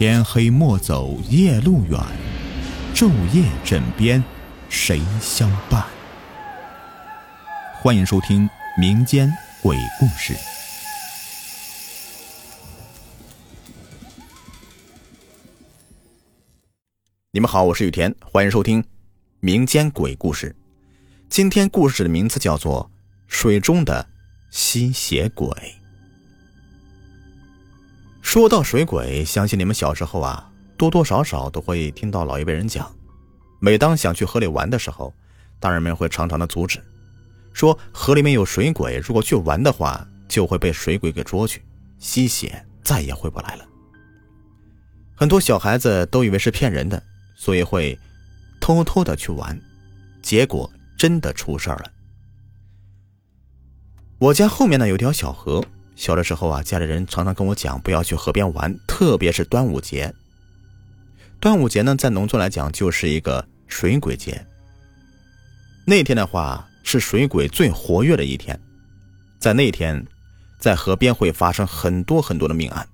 [0.00, 2.00] 天黑莫走夜路远，
[2.94, 4.24] 昼夜枕边
[4.70, 5.84] 谁相伴？
[7.74, 9.30] 欢迎收听民间
[9.62, 10.34] 鬼故事。
[17.32, 18.82] 你们好，我是雨田，欢迎收听
[19.40, 20.56] 民间鬼故事。
[21.28, 22.90] 今天故事的名字叫做
[23.28, 24.08] 《水中的
[24.50, 25.46] 吸血鬼》。
[28.30, 32.88] 说到水鬼，相信你们小时候啊，多多少少都会听到老一辈人讲。
[33.58, 35.12] 每当想去河里玩的时候，
[35.58, 36.80] 大人们会常常的阻止，
[37.52, 41.60] 说河里面有水鬼，如果去玩的话，就会被水鬼给捉去，
[41.98, 43.64] 吸血，再也回不来了。
[45.16, 47.02] 很多小孩子都以为是骗人的，
[47.34, 47.98] 所以会
[48.60, 49.60] 偷偷的去玩，
[50.22, 51.90] 结果真的出事儿了。
[54.18, 55.60] 我家后面呢有条小河。
[56.00, 60.10] 小的时候啊，家里人常常跟我讲不要去河边玩，特别是端午节。
[61.38, 64.42] 端午节呢，在农村来讲就是一个水鬼节。
[65.84, 68.58] 那天的话是水鬼最活跃的一天，
[69.38, 70.02] 在那天，
[70.58, 72.88] 在河边会发生很多很多的命案，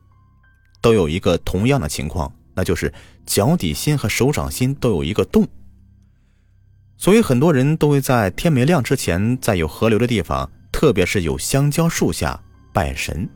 [0.80, 2.92] 都有一个同样的情况，那就是
[3.24, 5.46] 脚底心和手掌心都有一个洞。
[6.96, 12.42] 所以很多人都会在天没亮之前，在有河流的地方，特别是有香蕉树下。
[12.76, 13.26] 拜神。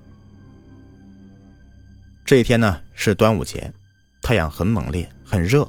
[2.27, 3.73] 这一天呢是端午节，
[4.21, 5.67] 太阳很猛烈，很热，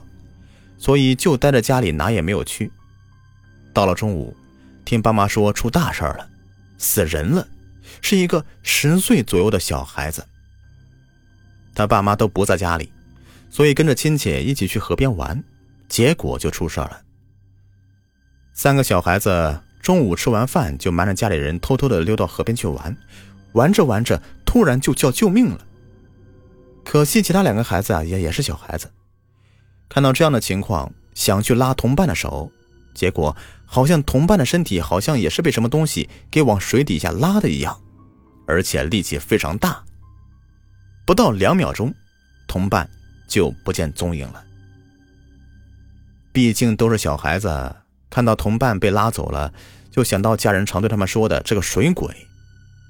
[0.78, 2.70] 所以就待在家里，哪也没有去。
[3.72, 4.36] 到了中午，
[4.84, 6.30] 听爸妈说出大事了，
[6.78, 7.48] 死人了，
[8.02, 10.28] 是一个十岁左右的小孩子。
[11.74, 12.92] 他爸妈都不在家里，
[13.50, 15.42] 所以跟着亲戚一起去河边玩，
[15.88, 17.02] 结果就出事了。
[18.52, 22.94] 三个小孩子中午吃完饭，就瞒着家里人，偷偷的溜到河边去玩。
[23.54, 25.66] 玩着玩着，突然就叫救命了。
[26.84, 28.92] 可惜其他两个孩子啊，也也是小孩子，
[29.88, 32.52] 看到这样的情况，想去拉同伴的手，
[32.94, 37.80] 结果好像同伴的身体好像也是被什么东西给往水底下拉的一样，
[38.48, 39.84] 而且力气非常大。
[41.06, 41.94] 不到两秒钟，
[42.48, 42.90] 同伴
[43.28, 44.44] 就不见踪影了。
[46.32, 47.76] 毕竟都是小孩子，
[48.10, 49.54] 看到同伴被拉走了，
[49.92, 52.16] 就想到家人常对他们说的这个水鬼。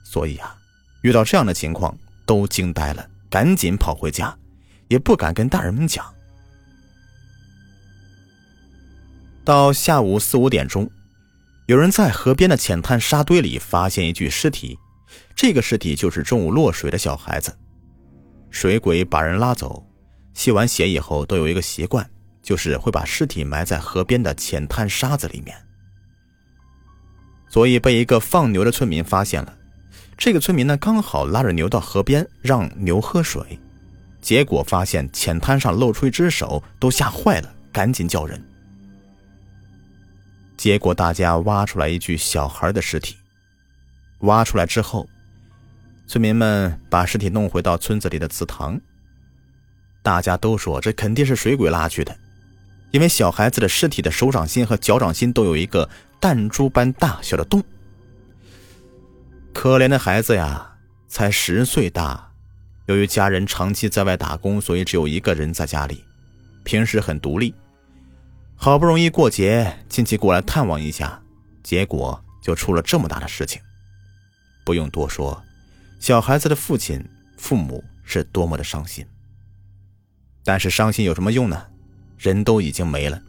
[0.03, 0.55] 所以啊，
[1.01, 4.37] 遇到这样的情况都惊呆了，赶紧跑回家，
[4.87, 6.05] 也不敢跟大人们讲。
[9.43, 10.89] 到下午四五点钟，
[11.65, 14.77] 有人在河边的浅滩沙堆里发现一具尸体，
[15.35, 17.51] 这个尸体就是中午落水的小孩子。
[18.51, 19.83] 水鬼把人拉走，
[20.33, 22.07] 吸完血以后都有一个习惯，
[22.43, 25.57] 就是会把尸体埋在河边的浅滩沙子里面，
[27.49, 29.57] 所以被一个放牛的村民发现了。
[30.21, 33.57] 这个村民呢，刚好拉着牛到河边让牛喝水，
[34.21, 38.39] 结果发现浅滩上露出一只手，都吓坏了，赶紧叫人。
[40.55, 43.17] 结果大家挖出来一具小孩的尸体，
[44.19, 45.09] 挖出来之后，
[46.05, 48.79] 村民们把尸体弄回到村子里的祠堂。
[50.03, 52.15] 大家都说这肯定是水鬼拉去的，
[52.91, 55.89] 因为小孩子的尸体的手掌心和脚掌心都有一个
[56.19, 57.63] 弹珠般大小的洞。
[59.53, 60.75] 可怜的孩子呀，
[61.07, 62.31] 才十岁大，
[62.87, 66.03] 由于家人长期在外打工，所以只有一个人在家里，
[66.63, 67.53] 平时很独立。
[68.55, 71.21] 好不容易过节，亲戚过来探望一下，
[71.61, 73.61] 结果就出了这么大的事情。
[74.63, 75.43] 不用多说，
[75.99, 77.03] 小孩子的父亲、
[77.37, 79.05] 父母是多么的伤心。
[80.43, 81.67] 但是伤心有什么用呢？
[82.17, 83.21] 人都已经没了。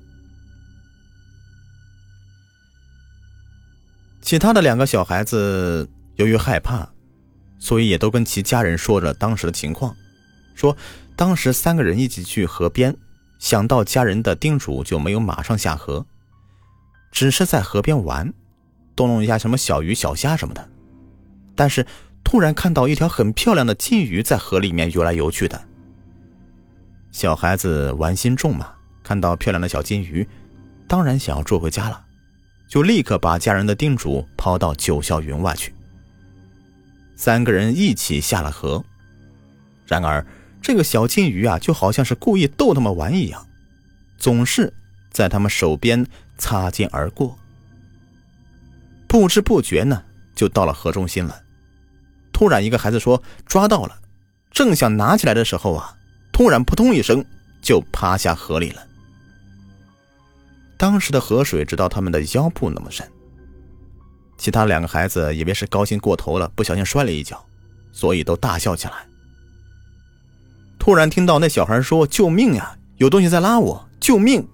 [4.22, 5.91] 其他的两个小孩子。
[6.17, 6.89] 由于害怕，
[7.59, 9.97] 所以也都跟其家人说着当时的情况，
[10.55, 10.77] 说
[11.17, 12.97] 当时三个人一起去河边，
[13.39, 16.06] 想到家人的叮嘱，就没有马上下河，
[17.11, 18.33] 只是在河边玩，
[18.95, 20.69] 动弄一下什么小鱼小虾什么的。
[21.55, 21.87] 但是
[22.25, 25.62] 突然看到一条很漂亮的金鱼在河里面游来游去的，
[27.11, 28.73] 小孩子玩心重嘛，
[29.03, 30.26] 看到漂亮的小金鱼，
[30.87, 32.05] 当然想要捉回家了，
[32.69, 35.75] 就立刻把家人的叮嘱抛到九霄云外去。
[37.17, 38.85] 三个人一起下了河，
[39.87, 40.25] 然而
[40.61, 43.47] 这个小金鱼啊，就好像是故意逗他们玩一样，
[44.19, 44.73] 总是
[45.11, 46.06] 在他们手边
[46.38, 47.38] 擦肩而过。
[49.06, 50.03] 不知不觉呢，
[50.35, 51.43] 就到了河中心了。
[52.32, 54.00] 突然，一个孩子说抓到了，
[54.50, 55.97] 正想拿起来的时候啊，
[56.32, 57.25] 突然扑通一声
[57.61, 58.82] 就趴下河里了。
[60.76, 63.06] 当时的河水直到他们的腰部那么深。
[64.43, 67.41] 其他两个孩子以为是高兴过头了，不小心摔了一跤，
[67.93, 68.94] 所以都大笑起来。
[70.81, 72.77] 突然听到那小孩说：“救命呀！
[72.97, 73.89] 有东西在拉我！
[74.00, 74.44] 救命！”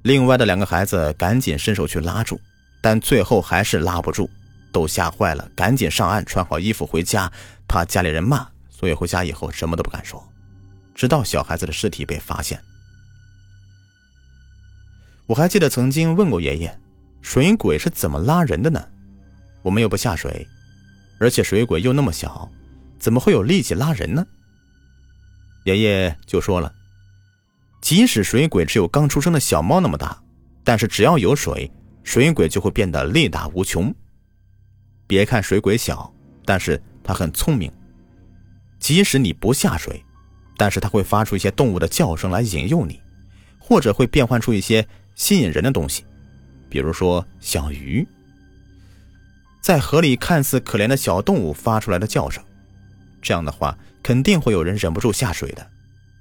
[0.00, 2.40] 另外的两个孩子赶紧伸手去拉住，
[2.80, 4.30] 但最后还是拉不住，
[4.72, 7.30] 都吓坏了，赶紧上岸穿好衣服回家，
[7.68, 10.26] 怕家里人骂，所以回家以后什么都不敢说，
[10.94, 12.58] 直到小孩子的尸体被发现。
[15.26, 16.80] 我还记得曾经问过爷爷，
[17.20, 18.82] 水鬼是怎么拉人的呢？
[19.62, 20.46] 我们又不下水，
[21.18, 22.50] 而且水鬼又那么小，
[22.98, 24.26] 怎么会有力气拉人呢？
[25.64, 26.72] 爷爷就说了，
[27.80, 30.20] 即使水鬼只有刚出生的小猫那么大，
[30.64, 31.70] 但是只要有水，
[32.02, 33.94] 水鬼就会变得力大无穷。
[35.06, 36.12] 别看水鬼小，
[36.44, 37.70] 但是它很聪明。
[38.78, 40.02] 即使你不下水，
[40.56, 43.00] 但是它会发出一些动物的叫声来引诱你，
[43.58, 44.86] 或者会变换出一些。
[45.14, 46.04] 吸引人的东西，
[46.68, 48.06] 比如说小鱼，
[49.60, 52.42] 在河里看似可怜的小动物发出来的叫声，
[53.20, 55.70] 这样的话肯定会有人忍不住下水的。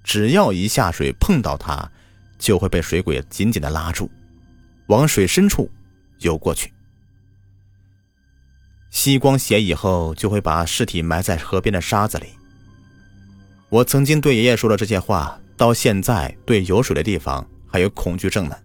[0.04, 1.92] 只要一下水碰到它，
[2.40, 4.10] 就会被水鬼紧紧的拉住，
[4.88, 5.70] 往水深处
[6.20, 6.72] 游过去。
[8.90, 12.28] 吸光血以后，就会把尸体埋在河边的沙子里。
[13.70, 18.58] 我曾经对爷爷说了这些话，到现在对有水的地方还有恐惧症呢。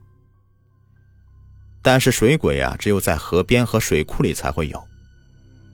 [1.83, 4.89] 但是水鬼啊，只有在河边和水库里才会有。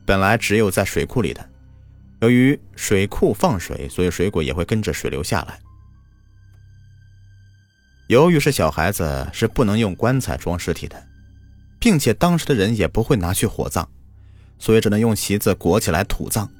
[0.07, 1.47] 本来只有在水库里的，
[2.21, 5.61] 由于水库放水，所以水鬼也会跟着水流下来。
[8.07, 11.07] 由于是小孩子，是不能用棺材装尸体的，
[11.79, 13.87] 并且当时的人也不会拿去火葬，
[14.59, 16.51] 所以只能用席子裹起来土葬。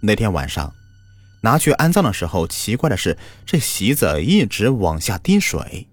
[0.00, 0.72] 那天晚上，
[1.40, 5.87] 拿去安葬的时候，奇怪的是，这席子一直往下滴水。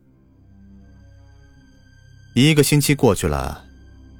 [2.35, 3.63] 一个星期过去了，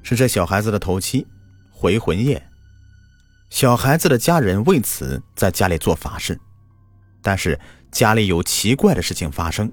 [0.01, 1.27] 是这小孩子的头七，
[1.69, 2.41] 回魂夜。
[3.49, 6.39] 小孩子的家人为此在家里做法事，
[7.21, 7.59] 但是
[7.91, 9.69] 家里有奇怪的事情发生，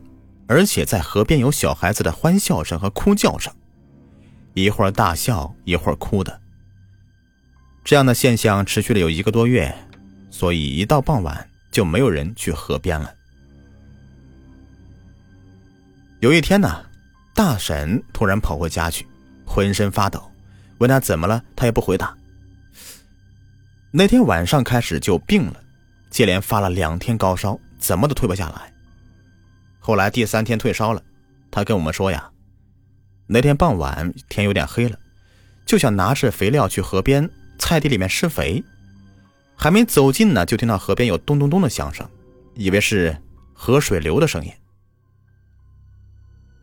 [0.48, 3.54] 而且在河边有小孩子的欢笑声和哭叫声，
[4.54, 6.40] 一会儿大笑，一会儿哭的。
[7.84, 9.72] 这样的现象持续了有一个多月，
[10.32, 13.14] 所以一到傍晚就没有人去河边了。
[16.18, 16.86] 有一天呢。
[17.34, 19.06] 大婶突然跑回家去，
[19.46, 20.22] 浑身发抖，
[20.78, 22.14] 问他怎么了，他也不回答。
[23.90, 25.62] 那天晚上开始就病了，
[26.10, 28.72] 接连发了两天高烧，怎么都退不下来。
[29.78, 31.02] 后来第三天退烧了，
[31.50, 32.30] 他跟我们说呀，
[33.26, 34.98] 那天傍晚天有点黑了，
[35.66, 37.28] 就想拿着肥料去河边
[37.58, 38.62] 菜地里面施肥，
[39.56, 42.08] 还没走近呢，就听到河边有咚咚咚的响声，
[42.54, 43.16] 以为是
[43.52, 44.52] 河水流的声音。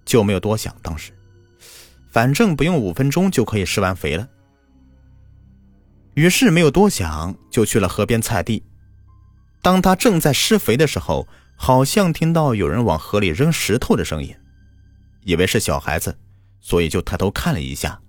[0.09, 1.11] 就没有多想，当时，
[2.09, 4.27] 反正不用五分钟就可以施完肥了。
[6.15, 8.63] 于是没有多想，就去了河边菜地。
[9.61, 14.35] 当他正在施肥的时候，好像听到有人往河里扔石头的声音，
[15.25, 16.17] 以为是小孩子，
[16.59, 18.01] 所以就抬头看了一下。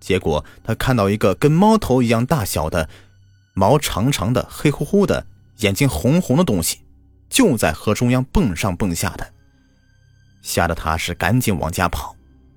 [0.00, 2.90] 结果他看到一个跟猫头一样大小的、
[3.54, 5.26] 毛长长的、黑乎乎的、
[5.60, 6.80] 眼睛红红的东西，
[7.30, 9.32] 就在河中央蹦上蹦下的。
[10.42, 12.16] 吓得他是赶紧往家跑，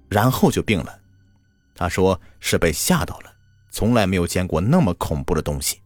[0.09, 0.99] 然后就病了。
[1.75, 3.33] 他说是被吓到了，
[3.71, 5.81] 从来没有见过那么恐怖的东西。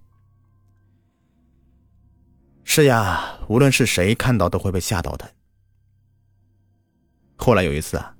[2.63, 5.31] 是呀，无论是谁看到都会被吓到的。
[7.37, 8.15] 后来有一次啊，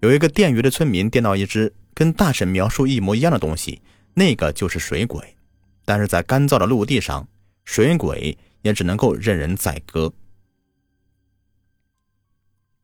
[0.00, 3.82] 有一个电鱼的村民电到一只跟大婶描述一模一样的东西，
[4.14, 5.36] 那个就是水鬼，
[5.84, 7.28] 但是在干燥的陆地上，
[7.66, 10.10] 水鬼也只能够任人宰割。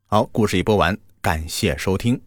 [0.09, 2.21] 好，故事已播完，感谢收听。